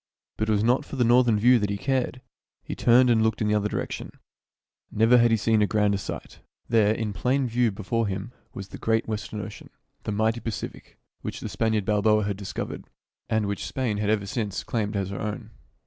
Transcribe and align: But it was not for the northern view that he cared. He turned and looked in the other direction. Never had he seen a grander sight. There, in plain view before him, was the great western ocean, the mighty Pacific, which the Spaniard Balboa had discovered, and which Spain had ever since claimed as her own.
But 0.35 0.49
it 0.49 0.51
was 0.51 0.63
not 0.63 0.83
for 0.83 0.95
the 0.95 1.03
northern 1.03 1.37
view 1.37 1.59
that 1.59 1.69
he 1.69 1.77
cared. 1.77 2.21
He 2.63 2.73
turned 2.73 3.11
and 3.11 3.21
looked 3.21 3.39
in 3.39 3.47
the 3.47 3.53
other 3.53 3.69
direction. 3.69 4.11
Never 4.91 5.19
had 5.19 5.29
he 5.29 5.37
seen 5.37 5.61
a 5.61 5.67
grander 5.67 5.99
sight. 5.99 6.39
There, 6.67 6.91
in 6.95 7.13
plain 7.13 7.47
view 7.47 7.69
before 7.69 8.07
him, 8.07 8.31
was 8.51 8.69
the 8.69 8.79
great 8.79 9.07
western 9.07 9.41
ocean, 9.41 9.69
the 10.05 10.11
mighty 10.11 10.39
Pacific, 10.39 10.97
which 11.21 11.39
the 11.39 11.49
Spaniard 11.49 11.85
Balboa 11.85 12.23
had 12.23 12.35
discovered, 12.35 12.85
and 13.29 13.45
which 13.45 13.67
Spain 13.67 13.97
had 13.97 14.09
ever 14.09 14.25
since 14.25 14.63
claimed 14.63 14.95
as 14.95 15.11
her 15.11 15.19
own. 15.21 15.51